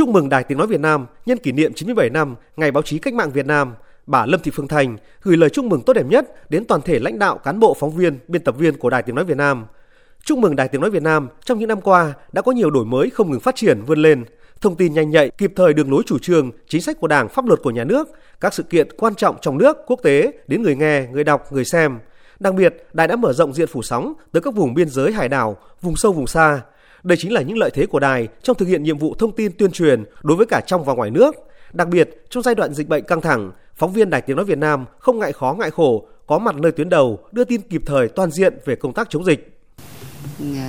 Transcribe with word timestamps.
Chúc 0.00 0.08
mừng 0.08 0.28
Đài 0.28 0.44
Tiếng 0.44 0.58
Nói 0.58 0.66
Việt 0.66 0.80
Nam 0.80 1.06
nhân 1.26 1.38
kỷ 1.38 1.52
niệm 1.52 1.72
97 1.74 2.10
năm 2.10 2.36
Ngày 2.56 2.70
Báo 2.70 2.82
chí 2.82 2.98
Cách 2.98 3.14
mạng 3.14 3.30
Việt 3.30 3.46
Nam, 3.46 3.74
bà 4.06 4.26
Lâm 4.26 4.40
Thị 4.40 4.50
Phương 4.54 4.68
Thành 4.68 4.96
gửi 5.22 5.36
lời 5.36 5.50
chúc 5.50 5.64
mừng 5.64 5.82
tốt 5.82 5.92
đẹp 5.92 6.06
nhất 6.06 6.50
đến 6.50 6.64
toàn 6.64 6.82
thể 6.82 6.98
lãnh 6.98 7.18
đạo, 7.18 7.38
cán 7.38 7.60
bộ, 7.60 7.76
phóng 7.80 7.90
viên, 7.90 8.18
biên 8.28 8.44
tập 8.44 8.54
viên 8.58 8.78
của 8.78 8.90
Đài 8.90 9.02
Tiếng 9.02 9.14
Nói 9.14 9.24
Việt 9.24 9.36
Nam. 9.36 9.66
Chúc 10.24 10.38
mừng 10.38 10.56
Đài 10.56 10.68
Tiếng 10.68 10.80
Nói 10.80 10.90
Việt 10.90 11.02
Nam 11.02 11.28
trong 11.44 11.58
những 11.58 11.68
năm 11.68 11.80
qua 11.80 12.12
đã 12.32 12.42
có 12.42 12.52
nhiều 12.52 12.70
đổi 12.70 12.84
mới 12.84 13.10
không 13.10 13.30
ngừng 13.30 13.40
phát 13.40 13.56
triển 13.56 13.82
vươn 13.86 13.98
lên, 13.98 14.24
thông 14.60 14.76
tin 14.76 14.94
nhanh 14.94 15.10
nhạy, 15.10 15.30
kịp 15.30 15.52
thời 15.56 15.72
đường 15.72 15.90
lối 15.92 16.02
chủ 16.06 16.18
trương, 16.18 16.50
chính 16.68 16.82
sách 16.82 17.00
của 17.00 17.08
Đảng, 17.08 17.28
pháp 17.28 17.46
luật 17.46 17.60
của 17.62 17.70
nhà 17.70 17.84
nước, 17.84 18.08
các 18.40 18.54
sự 18.54 18.62
kiện 18.62 18.88
quan 18.96 19.14
trọng 19.14 19.36
trong 19.40 19.58
nước, 19.58 19.76
quốc 19.86 20.00
tế 20.02 20.32
đến 20.46 20.62
người 20.62 20.76
nghe, 20.76 21.06
người 21.12 21.24
đọc, 21.24 21.52
người 21.52 21.64
xem. 21.64 21.98
Đặc 22.40 22.54
biệt, 22.54 22.86
đài 22.92 23.08
đã 23.08 23.16
mở 23.16 23.32
rộng 23.32 23.54
diện 23.54 23.68
phủ 23.68 23.82
sóng 23.82 24.12
tới 24.32 24.42
các 24.42 24.54
vùng 24.54 24.74
biên 24.74 24.88
giới 24.88 25.12
hải 25.12 25.28
đảo, 25.28 25.56
vùng 25.82 25.96
sâu 25.96 26.12
vùng 26.12 26.26
xa. 26.26 26.60
Đây 27.02 27.18
chính 27.20 27.32
là 27.32 27.42
những 27.42 27.58
lợi 27.58 27.70
thế 27.74 27.86
của 27.86 28.00
đài 28.00 28.28
trong 28.42 28.56
thực 28.56 28.66
hiện 28.66 28.82
nhiệm 28.82 28.98
vụ 28.98 29.14
thông 29.18 29.32
tin 29.32 29.52
tuyên 29.58 29.72
truyền 29.72 30.04
đối 30.22 30.36
với 30.36 30.46
cả 30.46 30.60
trong 30.66 30.84
và 30.84 30.94
ngoài 30.94 31.10
nước. 31.10 31.34
Đặc 31.72 31.88
biệt, 31.88 32.24
trong 32.30 32.42
giai 32.42 32.54
đoạn 32.54 32.74
dịch 32.74 32.88
bệnh 32.88 33.04
căng 33.04 33.20
thẳng, 33.20 33.52
phóng 33.76 33.92
viên 33.92 34.10
Đài 34.10 34.20
Tiếng 34.20 34.36
nói 34.36 34.44
Việt 34.44 34.58
Nam 34.58 34.84
không 34.98 35.18
ngại 35.18 35.32
khó 35.32 35.56
ngại 35.58 35.70
khổ, 35.70 36.06
có 36.26 36.38
mặt 36.38 36.54
nơi 36.54 36.72
tuyến 36.72 36.88
đầu, 36.88 37.18
đưa 37.32 37.44
tin 37.44 37.60
kịp 37.60 37.82
thời 37.86 38.08
toàn 38.08 38.30
diện 38.30 38.58
về 38.64 38.76
công 38.76 38.92
tác 38.92 39.10
chống 39.10 39.24
dịch. 39.24 39.56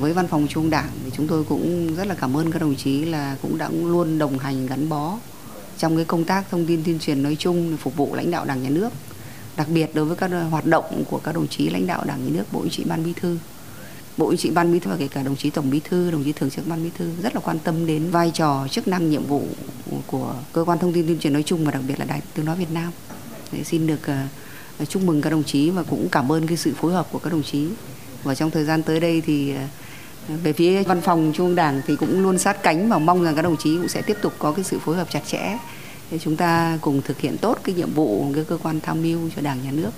Với 0.00 0.12
văn 0.12 0.26
phòng 0.26 0.46
Trung 0.48 0.70
Đảng 0.70 0.88
thì 1.04 1.10
chúng 1.16 1.28
tôi 1.28 1.44
cũng 1.48 1.94
rất 1.96 2.06
là 2.06 2.14
cảm 2.20 2.36
ơn 2.36 2.52
các 2.52 2.62
đồng 2.62 2.76
chí 2.76 3.04
là 3.04 3.36
cũng 3.42 3.58
đã 3.58 3.68
luôn 3.72 4.18
đồng 4.18 4.38
hành 4.38 4.66
gắn 4.66 4.88
bó 4.88 5.18
trong 5.78 5.96
cái 5.96 6.04
công 6.04 6.24
tác 6.24 6.44
thông 6.50 6.66
tin 6.66 6.82
tuyên 6.84 6.98
truyền 6.98 7.22
nói 7.22 7.36
chung 7.38 7.76
phục 7.76 7.96
vụ 7.96 8.14
lãnh 8.14 8.30
đạo 8.30 8.44
Đảng 8.44 8.62
nhà 8.62 8.70
nước 8.70 8.88
đặc 9.56 9.66
biệt 9.74 9.90
đối 9.94 10.04
với 10.04 10.16
các 10.16 10.30
hoạt 10.50 10.66
động 10.66 11.04
của 11.10 11.18
các 11.18 11.34
đồng 11.34 11.48
chí 11.48 11.70
lãnh 11.70 11.86
đạo 11.86 12.04
đảng 12.06 12.24
nhà 12.24 12.30
nước 12.32 12.44
bộ 12.52 12.60
chính 12.62 12.70
trị 12.70 12.84
ban 12.88 13.04
bí 13.04 13.12
thư 13.12 13.38
bộ 14.16 14.30
chính 14.30 14.38
trị 14.38 14.50
ban 14.50 14.72
bí 14.72 14.78
thư 14.78 14.90
và 14.90 14.96
kể 14.96 15.08
cả 15.08 15.22
đồng 15.22 15.36
chí 15.36 15.50
tổng 15.50 15.70
bí 15.70 15.80
thư 15.80 16.10
đồng 16.10 16.24
chí 16.24 16.32
thường 16.32 16.50
trực 16.50 16.66
ban 16.66 16.84
bí 16.84 16.90
thư 16.98 17.10
rất 17.22 17.34
là 17.34 17.40
quan 17.40 17.58
tâm 17.58 17.86
đến 17.86 18.10
vai 18.10 18.30
trò 18.34 18.68
chức 18.70 18.88
năng 18.88 19.10
nhiệm 19.10 19.26
vụ 19.26 19.42
của 20.06 20.34
cơ 20.52 20.64
quan 20.64 20.78
thông 20.78 20.92
tin 20.92 21.06
tuyên 21.06 21.18
truyền 21.18 21.32
nói 21.32 21.42
chung 21.42 21.64
và 21.64 21.70
đặc 21.70 21.82
biệt 21.88 21.98
là 21.98 22.04
đài 22.04 22.22
tiếng 22.34 22.46
nói 22.46 22.56
việt 22.56 22.70
nam 22.70 22.92
để 23.52 23.64
xin 23.64 23.86
được 23.86 24.00
uh, 24.80 24.88
chúc 24.88 25.02
mừng 25.02 25.22
các 25.22 25.30
đồng 25.30 25.44
chí 25.44 25.70
và 25.70 25.82
cũng 25.82 26.08
cảm 26.12 26.32
ơn 26.32 26.46
cái 26.46 26.56
sự 26.56 26.72
phối 26.74 26.92
hợp 26.92 27.08
của 27.12 27.18
các 27.18 27.32
đồng 27.32 27.42
chí 27.42 27.68
và 28.22 28.34
trong 28.34 28.50
thời 28.50 28.64
gian 28.64 28.82
tới 28.82 29.00
đây 29.00 29.22
thì 29.26 29.54
uh, 29.54 30.42
về 30.42 30.52
phía 30.52 30.82
văn 30.82 31.00
phòng 31.00 31.32
trung 31.34 31.46
ương 31.46 31.56
đảng 31.56 31.82
thì 31.86 31.96
cũng 31.96 32.22
luôn 32.22 32.38
sát 32.38 32.62
cánh 32.62 32.88
và 32.88 32.98
mong 32.98 33.24
rằng 33.24 33.36
các 33.36 33.42
đồng 33.42 33.56
chí 33.56 33.76
cũng 33.76 33.88
sẽ 33.88 34.02
tiếp 34.02 34.16
tục 34.22 34.32
có 34.38 34.52
cái 34.52 34.64
sự 34.64 34.78
phối 34.78 34.96
hợp 34.96 35.10
chặt 35.10 35.22
chẽ 35.26 35.58
để 36.10 36.18
chúng 36.18 36.36
ta 36.36 36.78
cùng 36.80 37.02
thực 37.02 37.20
hiện 37.20 37.36
tốt 37.36 37.58
cái 37.64 37.74
nhiệm 37.74 37.94
vụ 37.94 38.26
cái 38.34 38.44
cơ 38.44 38.58
quan 38.62 38.80
tham 38.80 39.02
mưu 39.02 39.30
cho 39.36 39.42
Đảng 39.42 39.58
nhà 39.64 39.70
nước. 39.70 39.90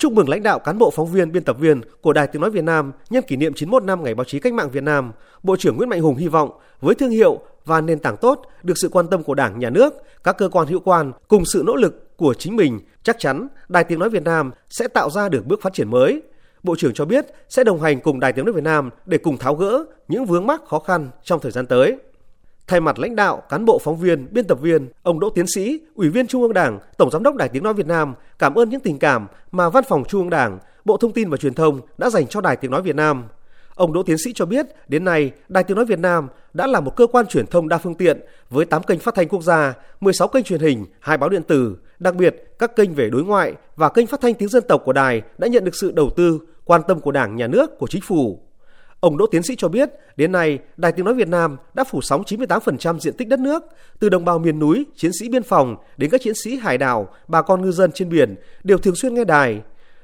Chúc 0.00 0.12
mừng 0.12 0.28
lãnh 0.28 0.42
đạo 0.42 0.58
cán 0.58 0.78
bộ 0.78 0.90
phóng 0.90 1.06
viên 1.06 1.32
biên 1.32 1.44
tập 1.44 1.56
viên 1.60 1.80
của 2.00 2.12
Đài 2.12 2.26
Tiếng 2.26 2.42
nói 2.42 2.50
Việt 2.50 2.64
Nam 2.64 2.92
nhân 3.10 3.24
kỷ 3.26 3.36
niệm 3.36 3.54
91 3.54 3.84
năm 3.84 4.04
Ngày 4.04 4.14
báo 4.14 4.24
chí 4.24 4.38
cách 4.38 4.52
mạng 4.52 4.70
Việt 4.70 4.82
Nam, 4.82 5.12
Bộ 5.42 5.56
trưởng 5.56 5.76
Nguyễn 5.76 5.88
Mạnh 5.88 6.00
Hùng 6.00 6.16
hy 6.16 6.28
vọng 6.28 6.50
với 6.80 6.94
thương 6.94 7.10
hiệu 7.10 7.40
và 7.64 7.80
nền 7.80 7.98
tảng 7.98 8.16
tốt, 8.16 8.42
được 8.62 8.78
sự 8.78 8.88
quan 8.88 9.06
tâm 9.08 9.22
của 9.22 9.34
Đảng, 9.34 9.58
Nhà 9.58 9.70
nước, 9.70 9.94
các 10.24 10.38
cơ 10.38 10.48
quan 10.48 10.66
hữu 10.66 10.80
quan 10.80 11.12
cùng 11.28 11.44
sự 11.44 11.62
nỗ 11.66 11.76
lực 11.76 12.16
của 12.16 12.34
chính 12.34 12.56
mình, 12.56 12.80
chắc 13.02 13.18
chắn 13.18 13.48
Đài 13.68 13.84
Tiếng 13.84 13.98
nói 13.98 14.10
Việt 14.10 14.22
Nam 14.22 14.50
sẽ 14.70 14.88
tạo 14.88 15.10
ra 15.10 15.28
được 15.28 15.46
bước 15.46 15.62
phát 15.62 15.72
triển 15.72 15.90
mới. 15.90 16.22
Bộ 16.62 16.76
trưởng 16.78 16.94
cho 16.94 17.04
biết 17.04 17.26
sẽ 17.48 17.64
đồng 17.64 17.80
hành 17.80 18.00
cùng 18.00 18.20
Đài 18.20 18.32
Tiếng 18.32 18.44
nói 18.44 18.52
Việt 18.52 18.64
Nam 18.64 18.90
để 19.06 19.18
cùng 19.18 19.38
tháo 19.38 19.54
gỡ 19.54 19.84
những 20.08 20.24
vướng 20.24 20.46
mắc 20.46 20.62
khó 20.68 20.78
khăn 20.78 21.10
trong 21.22 21.40
thời 21.40 21.52
gian 21.52 21.66
tới. 21.66 21.98
Thay 22.70 22.80
mặt 22.80 22.98
lãnh 22.98 23.16
đạo, 23.16 23.42
cán 23.48 23.64
bộ 23.64 23.78
phóng 23.78 23.96
viên, 23.96 24.28
biên 24.30 24.46
tập 24.46 24.58
viên, 24.60 24.88
ông 25.02 25.20
Đỗ 25.20 25.30
Tiến 25.30 25.46
Sĩ, 25.46 25.80
Ủy 25.94 26.08
viên 26.08 26.26
Trung 26.26 26.42
ương 26.42 26.52
Đảng, 26.52 26.78
Tổng 26.98 27.10
giám 27.10 27.22
đốc 27.22 27.36
Đài 27.36 27.48
Tiếng 27.48 27.62
nói 27.62 27.74
Việt 27.74 27.86
Nam 27.86 28.14
cảm 28.38 28.54
ơn 28.54 28.70
những 28.70 28.80
tình 28.80 28.98
cảm 28.98 29.26
mà 29.50 29.68
Văn 29.68 29.84
phòng 29.88 30.04
Trung 30.08 30.20
ương 30.20 30.30
Đảng, 30.30 30.58
Bộ 30.84 30.96
Thông 30.96 31.12
tin 31.12 31.30
và 31.30 31.36
Truyền 31.36 31.54
thông 31.54 31.80
đã 31.98 32.10
dành 32.10 32.26
cho 32.26 32.40
Đài 32.40 32.56
Tiếng 32.56 32.70
nói 32.70 32.82
Việt 32.82 32.96
Nam. 32.96 33.24
Ông 33.74 33.92
Đỗ 33.92 34.02
Tiến 34.02 34.18
Sĩ 34.18 34.32
cho 34.34 34.46
biết, 34.46 34.66
đến 34.88 35.04
nay, 35.04 35.30
Đài 35.48 35.64
Tiếng 35.64 35.76
nói 35.76 35.86
Việt 35.86 35.98
Nam 35.98 36.28
đã 36.54 36.66
là 36.66 36.80
một 36.80 36.96
cơ 36.96 37.06
quan 37.06 37.26
truyền 37.26 37.46
thông 37.46 37.68
đa 37.68 37.78
phương 37.78 37.94
tiện 37.94 38.20
với 38.50 38.64
8 38.64 38.82
kênh 38.82 38.98
phát 38.98 39.14
thanh 39.14 39.28
quốc 39.28 39.42
gia, 39.42 39.74
16 40.00 40.28
kênh 40.28 40.44
truyền 40.44 40.60
hình, 40.60 40.86
hai 41.00 41.16
báo 41.16 41.28
điện 41.28 41.42
tử. 41.42 41.76
Đặc 41.98 42.14
biệt, 42.14 42.54
các 42.58 42.76
kênh 42.76 42.94
về 42.94 43.10
đối 43.10 43.22
ngoại 43.22 43.54
và 43.76 43.88
kênh 43.88 44.06
phát 44.06 44.20
thanh 44.20 44.34
tiếng 44.34 44.48
dân 44.48 44.64
tộc 44.68 44.82
của 44.84 44.92
đài 44.92 45.22
đã 45.38 45.48
nhận 45.48 45.64
được 45.64 45.74
sự 45.74 45.92
đầu 45.92 46.10
tư, 46.16 46.40
quan 46.64 46.82
tâm 46.88 47.00
của 47.00 47.12
Đảng, 47.12 47.36
Nhà 47.36 47.46
nước, 47.46 47.78
của 47.78 47.86
Chính 47.86 48.02
phủ. 48.02 48.40
Ông 49.00 49.16
Đỗ 49.16 49.26
Tiến 49.26 49.42
Sĩ 49.42 49.54
cho 49.58 49.68
biết, 49.68 49.90
đến 50.16 50.32
nay, 50.32 50.58
Đài 50.76 50.92
Tiếng 50.92 51.04
Nói 51.04 51.14
Việt 51.14 51.28
Nam 51.28 51.56
đã 51.74 51.84
phủ 51.84 52.00
sóng 52.00 52.22
98% 52.22 52.98
diện 52.98 53.14
tích 53.14 53.28
đất 53.28 53.40
nước, 53.40 53.62
từ 53.98 54.08
đồng 54.08 54.24
bào 54.24 54.38
miền 54.38 54.58
núi, 54.58 54.86
chiến 54.96 55.10
sĩ 55.20 55.28
biên 55.28 55.42
phòng 55.42 55.76
đến 55.96 56.10
các 56.10 56.20
chiến 56.24 56.34
sĩ 56.34 56.56
hải 56.56 56.78
đảo, 56.78 57.08
bà 57.28 57.42
con 57.42 57.62
ngư 57.62 57.72
dân 57.72 57.92
trên 57.92 58.08
biển 58.08 58.34
đều 58.64 58.78
thường 58.78 58.96
xuyên 58.96 59.14
nghe 59.14 59.24
đài. 59.24 59.60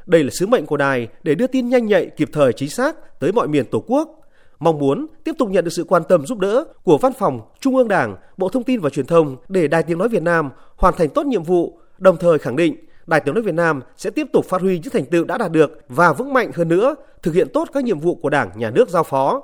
Đây 0.07 0.25
là 0.25 0.31
sứ 0.31 0.47
mệnh 0.47 0.67
của 0.67 0.77
đài 0.77 1.09
để 1.23 1.35
đưa 1.35 1.47
tin 1.47 1.69
nhanh 1.69 1.87
nhạy, 1.87 2.07
kịp 2.07 2.29
thời, 2.33 2.53
chính 2.53 2.71
xác 2.71 3.21
tới 3.21 3.33
mọi 3.33 3.49
miền 3.49 3.65
Tổ 3.65 3.85
quốc. 3.87 4.21
Mong 4.59 4.79
muốn 4.79 5.07
tiếp 5.25 5.33
tục 5.39 5.51
nhận 5.51 5.65
được 5.65 5.73
sự 5.73 5.85
quan 5.85 6.03
tâm 6.09 6.27
giúp 6.27 6.39
đỡ 6.39 6.65
của 6.85 6.99
Văn 6.99 7.13
phòng 7.19 7.41
Trung 7.61 7.77
ương 7.77 7.89
Đảng, 7.89 8.17
Bộ 8.37 8.49
Thông 8.49 8.65
tin 8.65 8.81
và 8.81 8.91
Truyền 8.91 9.07
thông 9.07 9.37
để 9.49 9.69
Đài 9.69 9.83
Tiếng 9.83 9.99
Nói 9.99 10.09
Việt 10.09 10.23
Nam 10.23 10.51
hoàn 10.77 10.95
thành 10.99 11.09
tốt 11.09 11.27
nhiệm 11.27 11.43
vụ, 11.43 11.79
đồng 11.99 12.17
thời 12.17 12.39
khẳng 12.39 12.57
định 12.57 12.77
Đài 13.07 13.21
Tiếng 13.21 13.35
nói 13.35 13.43
Việt 13.43 13.55
Nam 13.55 13.81
sẽ 13.97 14.11
tiếp 14.11 14.27
tục 14.33 14.45
phát 14.45 14.61
huy 14.61 14.79
những 14.79 14.93
thành 14.93 15.05
tựu 15.05 15.25
đã 15.25 15.39
đạt 15.39 15.53
được 15.53 15.81
và 15.89 16.13
vững 16.13 16.33
mạnh 16.33 16.51
hơn 16.55 16.69
nữa, 16.69 16.95
thực 17.23 17.35
hiện 17.35 17.49
tốt 17.55 17.69
các 17.73 17.85
nhiệm 17.85 18.01
vụ 18.01 18.15
của 18.15 18.31
Đảng, 18.31 18.51
Nhà 18.57 18.71
nước 18.71 18.89
giao 18.89 19.03
phó. 19.03 19.43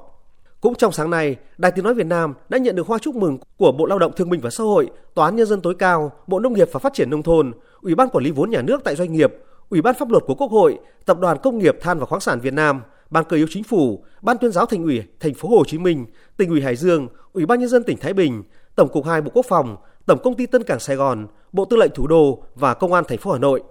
Cũng 0.60 0.74
trong 0.74 0.92
sáng 0.92 1.10
nay, 1.10 1.36
Đài 1.58 1.72
Tiếng 1.72 1.84
nói 1.84 1.94
Việt 1.94 2.06
Nam 2.06 2.34
đã 2.48 2.58
nhận 2.58 2.76
được 2.76 2.86
hoa 2.86 2.98
chúc 2.98 3.14
mừng 3.14 3.38
của 3.56 3.72
Bộ 3.72 3.86
Lao 3.86 3.98
động 3.98 4.12
Thương 4.16 4.30
binh 4.30 4.40
và 4.40 4.50
Xã 4.50 4.64
hội, 4.64 4.90
Tòa 5.14 5.24
án 5.24 5.36
nhân 5.36 5.46
dân 5.46 5.60
tối 5.60 5.74
cao, 5.78 6.12
Bộ 6.26 6.38
Nông 6.38 6.52
nghiệp 6.52 6.68
và 6.72 6.78
Phát 6.78 6.94
triển 6.94 7.10
nông 7.10 7.22
thôn, 7.22 7.52
Ủy 7.80 7.94
ban 7.94 8.08
quản 8.08 8.24
lý 8.24 8.30
vốn 8.30 8.50
nhà 8.50 8.62
nước 8.62 8.84
tại 8.84 8.96
doanh 8.96 9.12
nghiệp, 9.12 9.34
Ủy 9.68 9.82
ban 9.82 9.94
pháp 9.94 10.10
luật 10.10 10.22
của 10.26 10.34
Quốc 10.34 10.50
hội, 10.50 10.78
Tập 11.04 11.18
đoàn 11.20 11.38
Công 11.42 11.58
nghiệp 11.58 11.76
Than 11.80 11.98
và 11.98 12.06
Khoáng 12.06 12.20
sản 12.20 12.40
Việt 12.40 12.52
Nam, 12.54 12.82
Ban 13.10 13.24
cơ 13.24 13.36
yếu 13.36 13.46
chính 13.50 13.64
phủ, 13.64 14.04
Ban 14.22 14.38
tuyên 14.38 14.52
giáo 14.52 14.66
Thành 14.66 14.84
ủy 14.84 15.02
Thành 15.20 15.34
phố 15.34 15.48
Hồ 15.48 15.64
Chí 15.66 15.78
Minh, 15.78 16.06
Tỉnh 16.36 16.50
ủy 16.50 16.60
Hải 16.60 16.76
Dương, 16.76 17.08
Ủy 17.32 17.46
ban 17.46 17.60
nhân 17.60 17.68
dân 17.68 17.82
tỉnh 17.84 17.98
Thái 17.98 18.12
Bình, 18.12 18.42
Tổng 18.76 18.88
cục 18.88 19.06
2 19.06 19.20
Bộ 19.20 19.30
Quốc 19.34 19.46
phòng, 19.48 19.76
Tổng 20.06 20.18
công 20.22 20.34
ty 20.34 20.46
Tân 20.46 20.62
Cảng 20.62 20.80
Sài 20.80 20.96
Gòn, 20.96 21.26
Bộ 21.52 21.64
Tư 21.64 21.76
lệnh 21.76 21.90
Thủ 21.94 22.06
đô 22.06 22.42
và 22.54 22.74
Công 22.74 22.92
an 22.92 23.04
thành 23.08 23.18
phố 23.18 23.32
Hà 23.32 23.38
Nội. 23.38 23.62